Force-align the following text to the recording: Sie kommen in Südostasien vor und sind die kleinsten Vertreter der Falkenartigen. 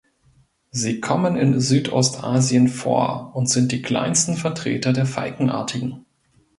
Sie 0.71 0.99
kommen 0.99 1.35
in 1.37 1.59
Südostasien 1.61 2.69
vor 2.69 3.35
und 3.35 3.47
sind 3.51 3.71
die 3.71 3.83
kleinsten 3.83 4.35
Vertreter 4.35 4.93
der 4.93 5.05
Falkenartigen. 5.05 6.07